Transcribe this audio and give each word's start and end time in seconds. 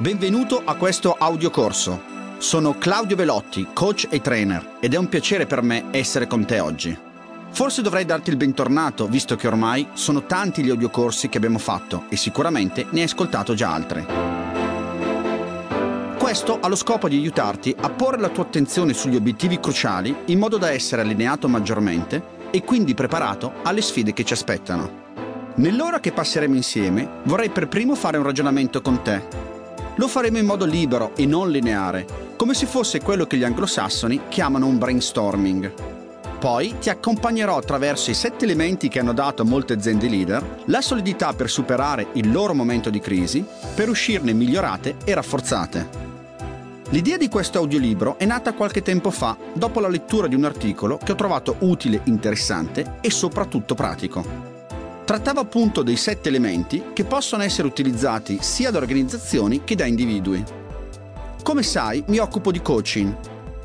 Benvenuto 0.00 0.62
a 0.64 0.76
questo 0.76 1.12
audiocorso. 1.12 2.00
Sono 2.38 2.78
Claudio 2.78 3.16
Velotti, 3.16 3.66
coach 3.72 4.06
e 4.08 4.20
trainer, 4.20 4.76
ed 4.78 4.94
è 4.94 4.96
un 4.96 5.08
piacere 5.08 5.44
per 5.44 5.60
me 5.60 5.86
essere 5.90 6.28
con 6.28 6.44
te 6.44 6.60
oggi. 6.60 6.96
Forse 7.50 7.82
dovrei 7.82 8.04
darti 8.04 8.30
il 8.30 8.36
bentornato, 8.36 9.08
visto 9.08 9.34
che 9.34 9.48
ormai 9.48 9.88
sono 9.94 10.24
tanti 10.24 10.62
gli 10.62 10.70
audiocorsi 10.70 11.28
che 11.28 11.38
abbiamo 11.38 11.58
fatto 11.58 12.04
e 12.10 12.16
sicuramente 12.16 12.86
ne 12.90 13.00
hai 13.00 13.06
ascoltato 13.06 13.54
già 13.54 13.72
altri. 13.74 14.06
Questo 16.16 16.60
ha 16.60 16.68
lo 16.68 16.76
scopo 16.76 17.08
di 17.08 17.16
aiutarti 17.16 17.74
a 17.76 17.90
porre 17.90 18.20
la 18.20 18.28
tua 18.28 18.44
attenzione 18.44 18.94
sugli 18.94 19.16
obiettivi 19.16 19.58
cruciali 19.58 20.14
in 20.26 20.38
modo 20.38 20.58
da 20.58 20.70
essere 20.70 21.02
allineato 21.02 21.48
maggiormente 21.48 22.22
e 22.52 22.62
quindi 22.62 22.94
preparato 22.94 23.54
alle 23.64 23.82
sfide 23.82 24.12
che 24.12 24.22
ci 24.22 24.34
aspettano. 24.34 25.06
Nell'ora 25.56 25.98
che 25.98 26.12
passeremo 26.12 26.54
insieme 26.54 27.22
vorrei 27.24 27.48
per 27.48 27.66
primo 27.66 27.96
fare 27.96 28.16
un 28.16 28.22
ragionamento 28.22 28.80
con 28.80 29.02
te 29.02 29.47
lo 29.98 30.08
faremo 30.08 30.38
in 30.38 30.46
modo 30.46 30.64
libero 30.64 31.12
e 31.16 31.26
non 31.26 31.50
lineare, 31.50 32.06
come 32.36 32.54
se 32.54 32.66
fosse 32.66 33.00
quello 33.00 33.26
che 33.26 33.36
gli 33.36 33.44
anglosassoni 33.44 34.22
chiamano 34.28 34.66
un 34.66 34.78
brainstorming. 34.78 35.72
Poi 36.38 36.76
ti 36.78 36.88
accompagnerò 36.88 37.56
attraverso 37.56 38.10
i 38.10 38.14
sette 38.14 38.44
elementi 38.44 38.88
che 38.88 39.00
hanno 39.00 39.12
dato 39.12 39.42
a 39.42 39.44
molte 39.44 39.72
aziende 39.72 40.08
leader 40.08 40.62
la 40.66 40.80
solidità 40.80 41.32
per 41.32 41.50
superare 41.50 42.08
il 42.12 42.30
loro 42.30 42.54
momento 42.54 42.90
di 42.90 43.00
crisi, 43.00 43.44
per 43.74 43.88
uscirne 43.88 44.32
migliorate 44.32 44.98
e 45.04 45.14
rafforzate. 45.14 46.06
L'idea 46.90 47.16
di 47.16 47.28
questo 47.28 47.58
audiolibro 47.58 48.18
è 48.18 48.24
nata 48.24 48.54
qualche 48.54 48.82
tempo 48.82 49.10
fa, 49.10 49.36
dopo 49.52 49.80
la 49.80 49.88
lettura 49.88 50.28
di 50.28 50.36
un 50.36 50.44
articolo 50.44 50.98
che 51.02 51.12
ho 51.12 51.16
trovato 51.16 51.56
utile, 51.58 52.02
interessante 52.04 52.98
e 53.00 53.10
soprattutto 53.10 53.74
pratico. 53.74 54.57
Trattava 55.08 55.40
appunto 55.40 55.82
dei 55.82 55.96
sette 55.96 56.28
elementi 56.28 56.90
che 56.92 57.04
possono 57.04 57.42
essere 57.42 57.66
utilizzati 57.66 58.40
sia 58.42 58.70
da 58.70 58.76
organizzazioni 58.76 59.64
che 59.64 59.74
da 59.74 59.86
individui. 59.86 60.44
Come 61.42 61.62
sai, 61.62 62.04
mi 62.08 62.18
occupo 62.18 62.52
di 62.52 62.60
coaching. 62.60 63.16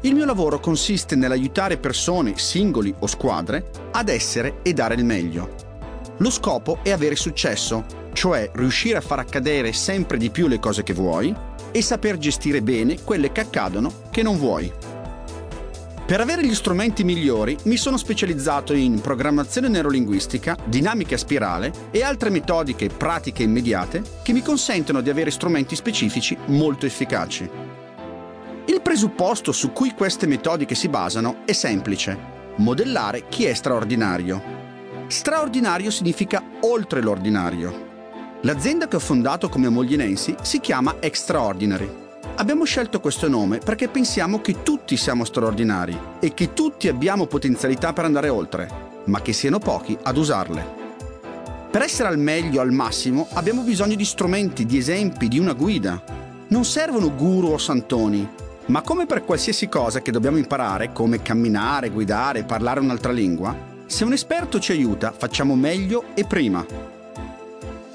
Il 0.03 0.16
mio 0.16 0.23
lavoro 0.23 0.62
consiste 0.62 1.18
nell'aiutare 1.18 1.76
persone, 1.76 2.38
singoli 2.38 2.95
o 2.98 3.08
squadre, 3.08 3.72
ad 3.92 4.08
essere 4.08 4.59
e 4.62 4.72
dare 4.72 4.95
il 4.95 5.03
meglio. 5.03 5.53
Lo 6.20 6.30
scopo 6.30 6.78
è 6.81 6.92
avere 6.92 7.18
successo, 7.18 7.84
cioè 8.14 8.50
riuscire 8.53 9.00
a 9.00 9.02
far 9.02 9.20
accadere 9.20 9.73
sempre 9.73 10.16
di 10.16 10.30
più 10.30 10.48
le 10.48 10.59
cose 10.59 10.81
che 10.81 10.94
vuoi 10.94 11.36
e 11.73 11.81
saper 11.81 12.18
gestire 12.20 12.62
bene 12.62 13.03
quelle 13.03 13.34
che 13.34 13.42
accadono 13.42 13.92
che 14.12 14.23
non 14.23 14.38
vuoi. 14.38 14.72
Per 16.14 16.22
avere 16.22 16.45
gli 16.45 16.53
strumenti 16.53 17.03
migliori 17.03 17.58
mi 17.64 17.75
sono 17.75 17.97
specializzato 17.97 18.75
in 18.75 19.02
programmazione 19.02 19.67
neurolinguistica, 19.67 20.56
dinamica 20.64 21.17
spirale 21.17 21.73
e 21.89 22.03
altre 22.03 22.30
metodiche 22.30 22.88
pratiche 22.88 23.42
immediate 23.42 24.03
che 24.22 24.31
mi 24.31 24.44
consentono 24.44 25.02
di 25.02 25.09
avere 25.09 25.31
strumenti 25.31 25.75
specifici 25.75 26.38
molto 26.50 26.86
efficaci. 26.86 27.50
Il 28.66 28.81
presupposto 28.84 29.52
su 29.52 29.72
cui 29.72 29.95
queste 29.95 30.28
metodiche 30.28 30.75
si 30.75 30.88
basano 30.88 31.38
è 31.45 31.52
semplice, 31.52 32.16
modellare 32.58 33.28
chi 33.28 33.45
è 33.45 33.53
straordinario. 33.56 34.39
Straordinario 35.08 35.89
significa 35.89 36.44
oltre 36.59 37.02
l'ordinario. 37.02 38.38
L'azienda 38.41 38.88
che 38.88 38.97
ho 38.97 39.00
fondato 39.00 39.50
come 39.50 39.67
moglie 39.67 39.97
Nancy 39.97 40.36
si 40.44 40.59
chiama 40.59 40.97
Extraordinary 41.00 42.03
Abbiamo 42.36 42.64
scelto 42.64 43.00
questo 43.00 43.30
nome 43.30 43.59
perché 43.59 43.88
pensiamo 43.89 44.42
che 44.42 44.64
tutti 44.64 44.98
siamo 44.98 45.23
straordinari 45.23 45.98
e 46.20 46.34
che 46.34 46.53
tutti 46.53 46.88
abbiamo 46.88 47.28
potenzialità 47.28 47.94
per 47.94 48.06
andare 48.06 48.28
oltre, 48.28 48.70
ma 49.06 49.22
che 49.22 49.34
siano 49.34 49.59
pochi 49.59 49.95
ad 50.02 50.17
usarle. 50.17 50.81
Per 51.70 51.81
essere 51.84 52.09
al 52.09 52.17
meglio, 52.17 52.59
al 52.59 52.72
massimo, 52.72 53.28
abbiamo 53.34 53.62
bisogno 53.62 53.95
di 53.95 54.03
strumenti, 54.03 54.66
di 54.66 54.78
esempi, 54.78 55.28
di 55.28 55.38
una 55.38 55.53
guida. 55.53 56.03
Non 56.48 56.66
servono 56.66 57.14
guru 57.14 57.50
o 57.50 57.58
santoni, 57.59 58.28
ma 58.66 58.81
come 58.81 59.06
per 59.06 59.23
qualsiasi 59.23 59.70
cosa 59.70 60.02
che 60.02 60.12
dobbiamo 60.12 60.38
imparare, 60.38 60.92
come 60.92 61.22
camminare, 61.22 61.90
guidare, 61.90 62.44
parlare 62.44 62.80
un'altra 62.80 63.12
lingua, 63.12 63.56
se 63.85 64.03
un 64.03 64.13
esperto 64.13 64.59
ci 64.59 64.72
aiuta, 64.72 65.13
facciamo 65.16 65.56
meglio 65.56 66.06
e 66.16 66.25
prima. 66.25 66.66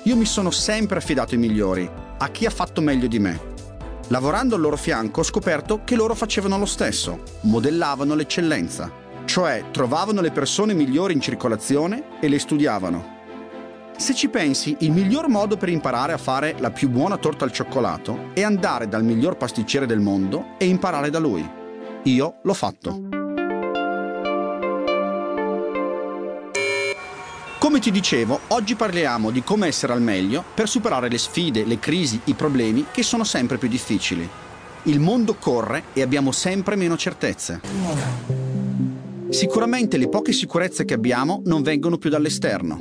Io 0.04 0.16
mi 0.16 0.24
sono 0.24 0.52
sempre 0.52 0.98
affidato 0.98 1.34
ai 1.34 1.40
migliori, 1.40 1.90
a 2.18 2.28
chi 2.28 2.46
ha 2.46 2.50
fatto 2.50 2.80
meglio 2.80 3.08
di 3.08 3.18
me 3.18 3.56
Lavorando 4.08 4.54
al 4.54 4.62
loro 4.62 4.76
fianco 4.76 5.20
ho 5.20 5.24
scoperto 5.24 5.82
che 5.84 5.94
loro 5.94 6.14
facevano 6.14 6.56
lo 6.56 6.64
stesso, 6.64 7.22
modellavano 7.42 8.14
l'eccellenza, 8.14 8.90
cioè 9.26 9.66
trovavano 9.70 10.22
le 10.22 10.30
persone 10.30 10.72
migliori 10.72 11.12
in 11.12 11.20
circolazione 11.20 12.18
e 12.20 12.28
le 12.28 12.38
studiavano. 12.38 13.16
Se 13.98 14.14
ci 14.14 14.28
pensi, 14.28 14.76
il 14.80 14.92
miglior 14.92 15.28
modo 15.28 15.56
per 15.56 15.68
imparare 15.68 16.12
a 16.12 16.18
fare 16.18 16.54
la 16.58 16.70
più 16.70 16.88
buona 16.88 17.18
torta 17.18 17.44
al 17.44 17.52
cioccolato 17.52 18.30
è 18.32 18.42
andare 18.42 18.88
dal 18.88 19.04
miglior 19.04 19.36
pasticcere 19.36 19.84
del 19.86 20.00
mondo 20.00 20.54
e 20.56 20.66
imparare 20.66 21.10
da 21.10 21.18
lui. 21.18 21.46
Io 22.04 22.38
l'ho 22.42 22.54
fatto. 22.54 23.17
Come 27.58 27.80
ti 27.80 27.90
dicevo, 27.90 28.38
oggi 28.48 28.76
parliamo 28.76 29.32
di 29.32 29.42
come 29.42 29.66
essere 29.66 29.92
al 29.92 30.00
meglio 30.00 30.44
per 30.54 30.68
superare 30.68 31.08
le 31.08 31.18
sfide, 31.18 31.64
le 31.64 31.80
crisi, 31.80 32.20
i 32.26 32.34
problemi 32.34 32.86
che 32.92 33.02
sono 33.02 33.24
sempre 33.24 33.58
più 33.58 33.68
difficili. 33.68 34.26
Il 34.84 35.00
mondo 35.00 35.34
corre 35.34 35.86
e 35.92 36.02
abbiamo 36.02 36.30
sempre 36.30 36.76
meno 36.76 36.96
certezze. 36.96 37.60
Sicuramente 39.28 39.96
le 39.96 40.08
poche 40.08 40.32
sicurezze 40.32 40.84
che 40.84 40.94
abbiamo 40.94 41.42
non 41.46 41.62
vengono 41.62 41.98
più 41.98 42.10
dall'esterno. 42.10 42.78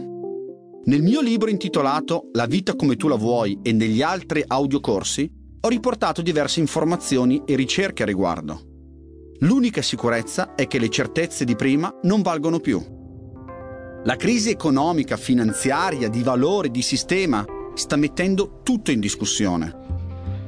Nel 0.85 1.01
mio 1.01 1.21
libro 1.21 1.49
intitolato 1.49 2.29
La 2.33 2.45
vita 2.45 2.75
come 2.75 2.95
tu 2.95 3.07
la 3.07 3.15
vuoi 3.15 3.57
e 3.63 3.73
negli 3.73 4.03
altri 4.03 4.43
audiocorsi 4.45 5.27
ho 5.59 5.67
riportato 5.69 6.21
diverse 6.21 6.59
informazioni 6.59 7.41
e 7.47 7.55
ricerche 7.55 8.03
a 8.03 8.05
riguardo. 8.05 8.61
L'unica 9.39 9.81
sicurezza 9.81 10.53
è 10.53 10.67
che 10.67 10.77
le 10.77 10.89
certezze 10.89 11.45
di 11.45 11.55
prima 11.55 11.91
non 12.03 12.21
valgono 12.21 12.59
più. 12.59 12.96
La 14.07 14.15
crisi 14.15 14.49
economica, 14.49 15.17
finanziaria, 15.17 16.07
di 16.07 16.23
valore, 16.23 16.71
di 16.71 16.81
sistema 16.81 17.45
sta 17.73 17.97
mettendo 17.97 18.61
tutto 18.63 18.91
in 18.91 19.01
discussione. 19.01 19.75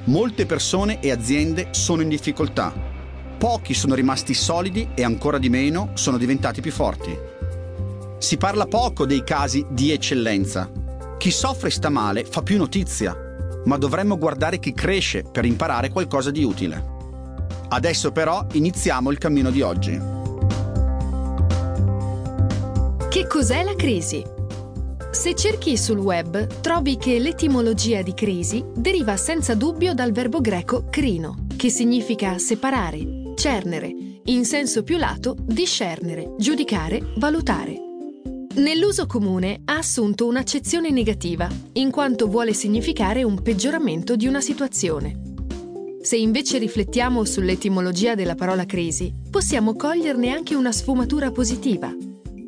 Molte 0.06 0.46
persone 0.46 1.02
e 1.02 1.12
aziende 1.12 1.68
sono 1.72 2.02
in 2.02 2.08
difficoltà. 2.08 2.74
Pochi 3.38 3.74
sono 3.74 3.96
rimasti 3.96 4.34
solidi 4.34 4.92
e 4.96 5.03
ancora 5.03 5.38
di 5.38 5.50
meno 5.50 5.90
sono 5.96 6.18
diventati 6.18 6.62
più 6.62 6.72
forti. 6.72 7.14
Si 8.18 8.38
parla 8.38 8.66
poco 8.66 9.06
dei 9.06 9.25
casi 9.25 9.66
di 9.70 9.91
eccellenza. 9.91 10.72
Chi 11.18 11.30
soffre 11.30 11.68
e 11.68 11.72
sta 11.72 11.90
male 11.90 12.24
fa 12.24 12.41
più 12.41 12.56
notizia, 12.56 13.14
ma 13.66 13.76
dovremmo 13.76 14.18
guardare 14.18 14.59
chi 14.59 14.72
cresce 14.72 15.24
per 15.30 15.44
imparare 15.44 15.90
qualcosa 15.90 16.31
di 16.31 16.46
utile. 16.46 16.81
Adesso 17.68 18.14
però 18.14 18.47
iniziamo 18.53 19.12
il 19.12 19.18
cammino 19.18 19.52
di 19.52 19.62
oggi. 19.62 20.19
Che 23.09 23.25
cos'è 23.25 23.64
la 23.64 23.74
crisi? 23.75 24.24
Se 25.09 25.34
cerchi 25.34 25.78
sul 25.78 25.97
web, 25.97 26.62
trovi 26.62 26.96
che 26.97 27.18
l'etimologia 27.18 28.03
di 28.03 28.14
crisi 28.14 28.64
deriva 28.75 29.18
senza 29.18 29.56
dubbio 29.56 29.96
dal 29.96 30.12
verbo 30.12 30.42
greco 30.42 30.86
crino, 30.92 31.47
che 31.58 31.72
significa 31.72 32.38
separare, 32.38 33.34
cernere, 33.34 33.92
in 34.25 34.46
senso 34.46 34.84
più 34.84 34.97
lato 34.97 35.36
discernere, 35.42 36.36
giudicare, 36.38 37.02
valutare. 37.16 37.78
Nell'uso 38.58 39.08
comune 39.08 39.62
ha 39.66 39.78
assunto 39.78 40.28
un'accezione 40.28 40.91
negativa, 40.91 41.50
in 41.74 41.90
quanto 41.90 42.28
vuole 42.28 42.53
significare 42.53 43.24
un 43.24 43.41
peggioramento 43.41 44.16
di 44.16 44.28
una 44.28 44.40
situazione. 44.40 45.20
Se 46.03 46.16
invece 46.16 46.59
riflettiamo 46.59 47.26
sull'etimologia 47.26 48.14
della 48.14 48.36
parola 48.36 48.68
crisi, 48.68 49.12
possiamo 49.31 49.76
coglierne 49.76 50.30
anche 50.30 50.53
una 50.53 50.72
sfumatura 50.72 51.31
positiva, 51.31 51.91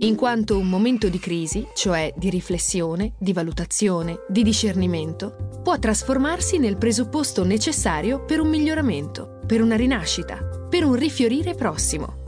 in 0.04 0.16
quanto 0.16 0.58
un 0.58 0.68
momento 0.68 1.10
di 1.10 1.20
crisi, 1.20 1.68
cioè 1.76 2.12
di 2.16 2.30
riflessione, 2.32 3.14
di 3.20 3.34
valutazione, 3.34 4.22
di 4.28 4.42
discernimento, 4.42 5.60
può 5.62 5.78
trasformarsi 5.78 6.58
nel 6.58 6.78
presupposto 6.78 7.44
necessario 7.44 8.26
per 8.26 8.40
un 8.40 8.50
miglioramento, 8.50 9.42
per 9.46 9.62
una 9.62 9.76
rinascita, 9.76 10.68
per 10.70 10.86
un 10.86 10.96
rifiorire 10.96 11.54
prossimo. 11.54 12.20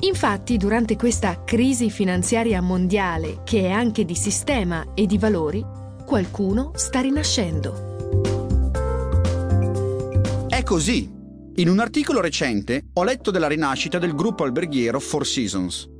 Infatti, 0.00 0.56
durante 0.56 0.96
questa 0.96 1.44
crisi 1.44 1.90
finanziaria 1.90 2.60
mondiale, 2.60 3.42
che 3.44 3.62
è 3.62 3.70
anche 3.70 4.04
di 4.04 4.16
sistema 4.16 4.94
e 4.94 5.06
di 5.06 5.16
valori, 5.16 5.64
qualcuno 6.04 6.72
sta 6.74 7.00
rinascendo. 7.00 7.92
È 10.48 10.62
così. 10.64 11.12
In 11.56 11.68
un 11.68 11.78
articolo 11.78 12.20
recente 12.20 12.86
ho 12.94 13.04
letto 13.04 13.30
della 13.30 13.46
rinascita 13.46 14.00
del 14.00 14.16
gruppo 14.16 14.42
alberghiero 14.42 14.98
Four 14.98 15.24
Seasons 15.24 15.92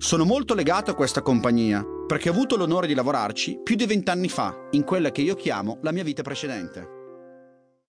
sono 0.00 0.24
molto 0.24 0.54
legato 0.54 0.90
a 0.90 0.94
questa 0.94 1.20
compagnia 1.20 1.84
perché 2.06 2.30
ho 2.30 2.32
avuto 2.32 2.56
l'onore 2.56 2.86
di 2.86 2.94
lavorarci 2.94 3.60
più 3.62 3.76
di 3.76 3.84
vent'anni 3.84 4.30
fa, 4.30 4.68
in 4.70 4.82
quella 4.82 5.12
che 5.12 5.20
io 5.20 5.34
chiamo 5.34 5.78
la 5.82 5.92
mia 5.92 6.02
vita 6.02 6.22
precedente. 6.22 6.99